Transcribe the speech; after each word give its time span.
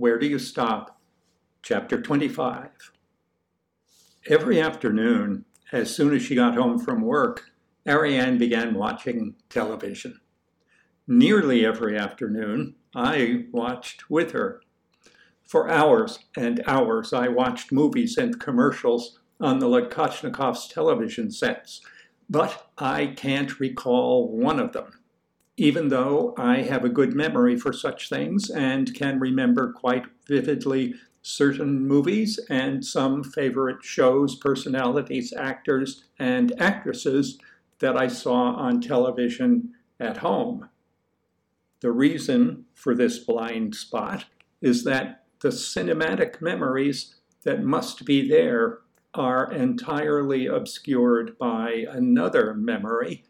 Where 0.00 0.18
Do 0.18 0.26
You 0.26 0.38
Stop? 0.38 0.98
Chapter 1.60 2.00
25. 2.00 2.70
Every 4.30 4.58
afternoon, 4.58 5.44
as 5.72 5.94
soon 5.94 6.14
as 6.14 6.22
she 6.22 6.34
got 6.34 6.54
home 6.54 6.78
from 6.78 7.02
work, 7.02 7.50
Ariane 7.86 8.38
began 8.38 8.72
watching 8.72 9.34
television. 9.50 10.18
Nearly 11.06 11.66
every 11.66 11.98
afternoon, 11.98 12.76
I 12.94 13.44
watched 13.52 14.08
with 14.08 14.32
her. 14.32 14.62
For 15.44 15.68
hours 15.68 16.20
and 16.34 16.64
hours, 16.66 17.12
I 17.12 17.28
watched 17.28 17.70
movies 17.70 18.16
and 18.16 18.40
commercials 18.40 19.18
on 19.38 19.58
the 19.58 19.68
Lodkochnikov's 19.68 20.66
television 20.68 21.30
sets, 21.30 21.82
but 22.30 22.70
I 22.78 23.08
can't 23.08 23.60
recall 23.60 24.34
one 24.34 24.60
of 24.60 24.72
them 24.72 24.99
even 25.60 25.88
though 25.88 26.32
I 26.38 26.62
have 26.62 26.86
a 26.86 26.88
good 26.88 27.14
memory 27.14 27.54
for 27.54 27.70
such 27.70 28.08
things 28.08 28.48
and 28.48 28.94
can 28.94 29.20
remember 29.20 29.74
quite 29.74 30.06
vividly 30.26 30.94
certain 31.20 31.86
movies 31.86 32.40
and 32.48 32.82
some 32.82 33.22
favorite 33.22 33.84
shows, 33.84 34.36
personalities, 34.36 35.34
actors, 35.36 36.04
and 36.18 36.58
actresses 36.58 37.38
that 37.78 37.94
I 37.94 38.08
saw 38.08 38.54
on 38.54 38.80
television 38.80 39.74
at 40.00 40.16
home. 40.16 40.70
The 41.80 41.92
reason 41.92 42.64
for 42.74 42.94
this 42.94 43.18
blind 43.18 43.74
spot 43.74 44.24
is 44.62 44.82
that 44.84 45.26
the 45.40 45.48
cinematic 45.50 46.40
memories 46.40 47.16
that 47.42 47.62
must 47.62 48.06
be 48.06 48.26
there 48.26 48.78
are 49.12 49.52
entirely 49.52 50.46
obscured 50.46 51.36
by 51.36 51.84
another 51.90 52.54
memory 52.54 53.24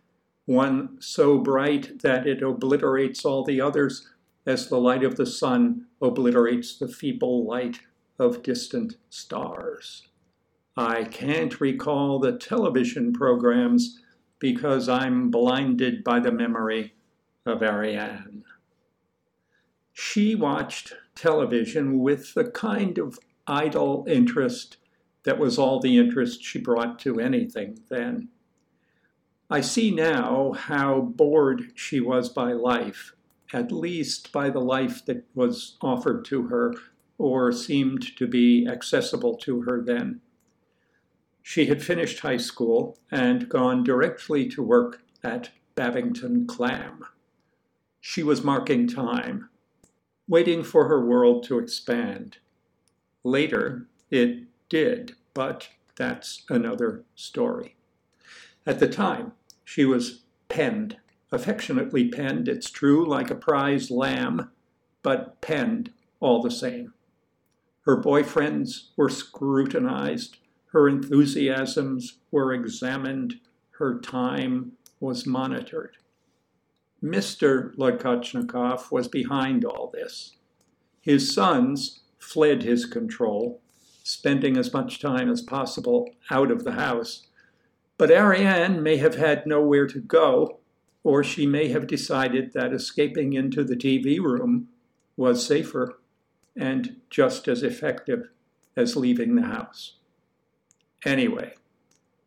one 0.46 0.96
so 1.00 1.38
bright 1.38 2.00
that 2.02 2.26
it 2.26 2.42
obliterates 2.42 3.24
all 3.24 3.44
the 3.44 3.60
others, 3.60 4.08
as 4.46 4.68
the 4.68 4.78
light 4.78 5.04
of 5.04 5.16
the 5.16 5.26
sun 5.26 5.86
obliterates 6.00 6.76
the 6.76 6.88
feeble 6.88 7.46
light 7.46 7.80
of 8.18 8.42
distant 8.42 8.96
stars. 9.08 10.08
I 10.76 11.04
can't 11.04 11.60
recall 11.60 12.18
the 12.18 12.36
television 12.38 13.12
programs 13.12 14.00
because 14.38 14.88
I'm 14.88 15.30
blinded 15.30 16.02
by 16.02 16.20
the 16.20 16.32
memory 16.32 16.94
of 17.44 17.62
Ariane. 17.62 18.44
She 19.92 20.34
watched 20.34 20.94
television 21.14 21.98
with 21.98 22.34
the 22.34 22.50
kind 22.50 22.98
of 22.98 23.18
idle 23.46 24.06
interest 24.08 24.78
that 25.24 25.38
was 25.38 25.58
all 25.58 25.80
the 25.80 25.98
interest 25.98 26.42
she 26.42 26.58
brought 26.58 26.98
to 27.00 27.20
anything 27.20 27.80
then. 27.90 28.28
I 29.52 29.62
see 29.62 29.90
now 29.90 30.52
how 30.52 31.00
bored 31.00 31.72
she 31.74 31.98
was 31.98 32.28
by 32.28 32.52
life, 32.52 33.16
at 33.52 33.72
least 33.72 34.30
by 34.30 34.48
the 34.48 34.60
life 34.60 35.04
that 35.06 35.24
was 35.34 35.76
offered 35.82 36.24
to 36.26 36.44
her 36.44 36.74
or 37.18 37.50
seemed 37.50 38.16
to 38.16 38.28
be 38.28 38.64
accessible 38.68 39.36
to 39.38 39.62
her 39.62 39.82
then. 39.82 40.20
She 41.42 41.66
had 41.66 41.82
finished 41.82 42.20
high 42.20 42.36
school 42.36 42.96
and 43.10 43.48
gone 43.48 43.82
directly 43.82 44.48
to 44.50 44.62
work 44.62 45.02
at 45.24 45.50
Babington 45.74 46.46
Clam. 46.46 47.04
She 48.00 48.22
was 48.22 48.44
marking 48.44 48.86
time, 48.86 49.48
waiting 50.28 50.62
for 50.62 50.86
her 50.86 51.04
world 51.04 51.42
to 51.44 51.58
expand. 51.58 52.38
Later, 53.24 53.88
it 54.12 54.44
did, 54.68 55.16
but 55.34 55.70
that's 55.96 56.44
another 56.48 57.04
story. 57.16 57.74
At 58.64 58.78
the 58.78 58.88
time, 58.88 59.32
she 59.64 59.84
was 59.84 60.22
penned, 60.48 60.96
affectionately 61.32 62.08
penned, 62.08 62.48
it's 62.48 62.70
true, 62.70 63.06
like 63.06 63.30
a 63.30 63.34
prize 63.34 63.90
lamb, 63.90 64.50
but 65.02 65.40
penned 65.40 65.92
all 66.18 66.42
the 66.42 66.50
same. 66.50 66.92
Her 67.82 68.00
boyfriends 68.00 68.88
were 68.96 69.08
scrutinized, 69.08 70.38
her 70.72 70.88
enthusiasms 70.88 72.18
were 72.30 72.52
examined, 72.52 73.40
her 73.72 73.98
time 73.98 74.72
was 75.00 75.26
monitored. 75.26 75.96
Mr. 77.02 77.74
Lodkochnikov 77.76 78.92
was 78.92 79.08
behind 79.08 79.64
all 79.64 79.90
this. 79.92 80.36
His 81.00 81.32
sons 81.32 82.00
fled 82.18 82.62
his 82.62 82.84
control, 82.84 83.60
spending 84.02 84.58
as 84.58 84.72
much 84.72 85.00
time 85.00 85.30
as 85.30 85.40
possible 85.40 86.10
out 86.30 86.50
of 86.50 86.64
the 86.64 86.72
house 86.72 87.26
but 88.00 88.10
Ariane 88.10 88.82
may 88.82 88.96
have 88.96 89.16
had 89.16 89.46
nowhere 89.46 89.86
to 89.86 90.00
go, 90.00 90.60
or 91.04 91.22
she 91.22 91.46
may 91.46 91.68
have 91.68 91.86
decided 91.86 92.54
that 92.54 92.72
escaping 92.72 93.34
into 93.34 93.62
the 93.62 93.76
TV 93.76 94.18
room 94.18 94.68
was 95.18 95.44
safer 95.44 96.00
and 96.56 96.96
just 97.10 97.46
as 97.46 97.62
effective 97.62 98.30
as 98.74 98.96
leaving 98.96 99.34
the 99.34 99.42
house. 99.42 99.96
Anyway, 101.04 101.52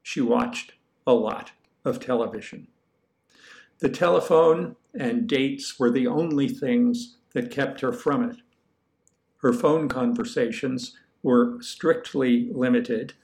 she 0.03 0.22
watched 0.22 0.73
a 1.07 1.13
lot 1.16 1.53
of 1.83 2.00
television. 2.00 2.67
The 3.79 3.89
telephone 3.89 4.75
and 4.94 5.25
dates 5.25 5.79
were 5.79 5.89
the 5.89 6.06
only 6.06 6.50
things 6.50 7.16
that 7.33 7.50
kept 7.50 7.81
her 7.81 7.91
from 7.91 8.29
it. 8.29 8.38
Her 9.38 9.53
phone 9.53 9.89
conversations 9.89 10.95
were 11.23 11.59
strictly 11.63 12.47
limited 12.51 13.16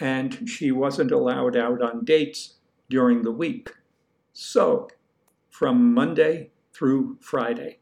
and 0.00 0.48
she 0.48 0.72
wasn't 0.72 1.10
allowed 1.10 1.56
out 1.56 1.82
on 1.82 2.04
dates 2.04 2.54
during 2.88 3.22
the 3.22 3.32
week. 3.32 3.70
So, 4.32 4.88
from 5.50 5.92
Monday 5.92 6.50
through 6.72 7.18
Friday, 7.20 7.78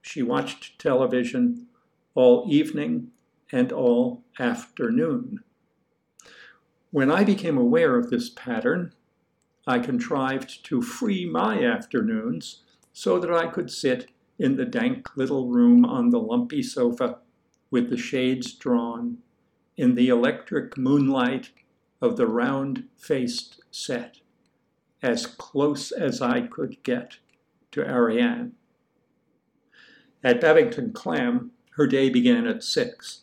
she 0.00 0.22
watched 0.22 0.78
television 0.78 1.66
all 2.14 2.46
evening 2.48 3.08
and 3.52 3.72
all 3.72 4.24
afternoon. 4.38 5.40
When 6.90 7.10
I 7.10 7.24
became 7.24 7.56
aware 7.56 7.96
of 7.96 8.10
this 8.10 8.30
pattern, 8.30 8.94
I 9.66 9.78
contrived 9.78 10.64
to 10.64 10.82
free 10.82 11.26
my 11.26 11.62
afternoons 11.64 12.62
so 12.92 13.18
that 13.20 13.30
I 13.30 13.46
could 13.46 13.70
sit 13.70 14.10
in 14.38 14.56
the 14.56 14.64
dank 14.64 15.16
little 15.16 15.48
room 15.48 15.84
on 15.84 16.10
the 16.10 16.18
lumpy 16.18 16.62
sofa 16.62 17.18
with 17.70 17.90
the 17.90 17.96
shades 17.96 18.54
drawn 18.54 19.18
in 19.80 19.94
the 19.94 20.10
electric 20.10 20.76
moonlight 20.76 21.52
of 22.02 22.18
the 22.18 22.26
round 22.26 22.84
faced 22.98 23.62
set, 23.70 24.18
as 25.02 25.24
close 25.24 25.90
as 25.90 26.20
I 26.20 26.42
could 26.42 26.82
get 26.82 27.16
to 27.72 27.82
Ariane. 27.88 28.52
At 30.22 30.38
Babington 30.38 30.92
Clam, 30.92 31.52
her 31.76 31.86
day 31.86 32.10
began 32.10 32.46
at 32.46 32.62
six. 32.62 33.22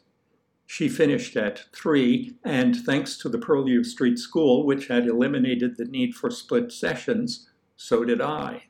She 0.66 0.90
finished 0.90 1.38
at 1.38 1.66
three, 1.74 2.38
and 2.44 2.76
thanks 2.76 3.20
to 3.20 3.30
the 3.30 3.38
Purlieu 3.38 3.84
Street 3.84 4.18
School, 4.18 4.66
which 4.66 4.88
had 4.88 5.06
eliminated 5.06 5.78
the 5.78 5.86
need 5.86 6.16
for 6.16 6.32
split 6.32 6.72
sessions, 6.72 7.52
so 7.76 8.04
did 8.04 8.20
I. 8.20 8.64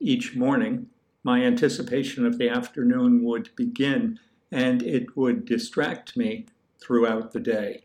Each 0.00 0.34
morning, 0.34 0.88
my 1.22 1.44
anticipation 1.44 2.26
of 2.26 2.38
the 2.38 2.48
afternoon 2.48 3.22
would 3.22 3.50
begin, 3.54 4.18
and 4.50 4.82
it 4.82 5.16
would 5.16 5.44
distract 5.44 6.16
me 6.16 6.46
throughout 6.82 7.32
the 7.32 7.40
day. 7.40 7.84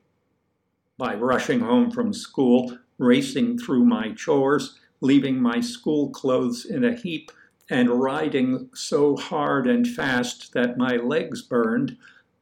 By 0.98 1.16
rushing 1.16 1.60
home 1.60 1.92
from 1.92 2.14
school, 2.14 2.78
racing 2.98 3.60
through 3.60 3.86
my 3.86 4.14
chores, 4.14 4.80
leaving 5.02 5.40
my 5.42 5.60
school 5.60 6.10
clothes 6.10 6.66
in 6.66 6.84
a 6.84 6.96
heap, 6.96 7.32
and 7.70 8.02
riding 8.02 8.70
so 8.74 9.16
hard 9.16 9.68
and 9.68 9.88
fast 9.88 10.54
that 10.54 10.78
my 10.78 10.96
legs 10.96 11.42
burned, 11.42 11.98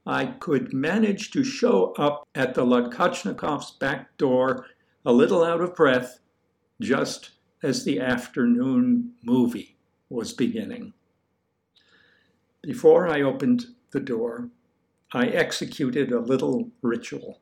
I 0.06 0.28
could 0.28 0.72
manage 0.72 1.32
to 1.32 1.44
show 1.44 1.94
up 1.94 2.28
at 2.36 2.54
the 2.54 2.64
Lodkochnikov's 2.64 3.72
back 3.72 4.16
door 4.18 4.68
a 5.04 5.12
little 5.12 5.44
out 5.44 5.62
of 5.62 5.76
breath, 5.76 6.20
just 6.80 7.32
as 7.64 7.84
the 7.84 8.00
afternoon 8.00 9.14
movie 9.24 9.78
was 10.10 10.32
beginning. 10.34 10.94
Before 12.62 13.08
I 13.08 13.22
opened 13.22 13.66
the 13.92 14.00
door, 14.00 14.50
I 15.16 15.28
executed 15.28 16.12
a 16.12 16.20
little 16.20 16.72
ritual. 16.82 17.40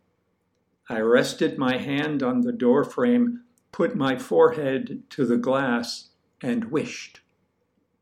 I 0.87 0.99
rested 0.99 1.57
my 1.57 1.77
hand 1.77 2.21
on 2.21 2.41
the 2.41 2.51
doorframe, 2.51 3.39
put 3.71 3.95
my 3.95 4.15
forehead 4.15 5.01
to 5.09 5.25
the 5.25 5.37
glass, 5.37 6.09
and 6.39 6.65
wished 6.65 7.21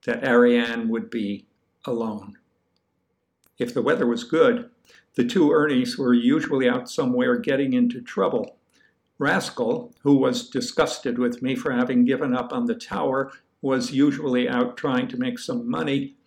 that 0.06 0.26
Ariane 0.26 0.90
would 0.90 1.10
be 1.10 1.48
alone. 1.86 2.38
If 3.58 3.74
the 3.74 3.82
weather 3.82 4.06
was 4.06 4.26
good, 4.26 4.70
the 5.16 5.24
two 5.24 5.48
Ernies 5.52 5.98
were 5.98 6.14
usually 6.14 6.68
out 6.68 6.90
somewhere 6.90 7.38
getting 7.38 7.72
into 7.72 8.02
trouble. 8.02 8.58
Rascal, 9.20 9.96
who 10.04 10.16
was 10.16 10.50
disgusted 10.50 11.18
with 11.18 11.42
me 11.42 11.56
for 11.56 11.72
having 11.72 12.04
given 12.04 12.36
up 12.36 12.52
on 12.52 12.66
the 12.66 12.76
tower, 12.76 13.32
was 13.62 13.94
usually 13.94 14.50
out 14.50 14.76
trying 14.76 15.08
to 15.08 15.18
make 15.18 15.40
some 15.40 15.70
money, 15.72 16.18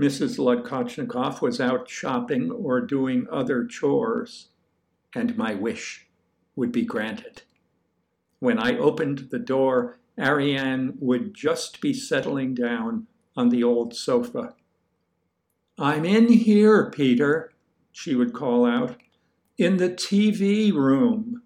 Mrs. 0.00 0.38
Lodkochnikov 0.38 1.40
was 1.40 1.60
out 1.60 1.88
shopping 1.88 2.50
or 2.50 2.80
doing 2.80 3.26
other 3.30 3.64
chores, 3.64 4.48
and 5.14 5.36
my 5.36 5.54
wish 5.54 6.08
would 6.56 6.72
be 6.72 6.84
granted. 6.84 7.42
When 8.40 8.58
I 8.58 8.76
opened 8.76 9.28
the 9.30 9.38
door, 9.38 9.98
Ariane 10.18 10.94
would 10.98 11.34
just 11.34 11.80
be 11.80 11.92
settling 11.92 12.54
down 12.54 13.06
on 13.36 13.48
the 13.48 13.62
old 13.62 13.94
sofa. 13.94 14.54
I'm 15.78 16.04
in 16.04 16.28
here, 16.28 16.90
Peter, 16.90 17.52
she 17.92 18.14
would 18.14 18.32
call 18.32 18.64
out. 18.64 18.96
In 19.58 19.76
the 19.76 19.90
TV 19.90 20.72
room. 20.72 21.42